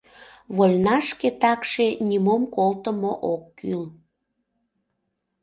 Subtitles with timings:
[0.55, 3.83] Вольнашке такше нимом колтымо ок кӱл...